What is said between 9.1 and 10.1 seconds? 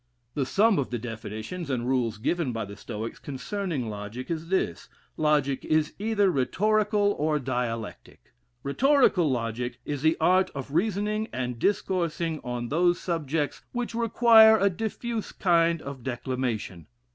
logic is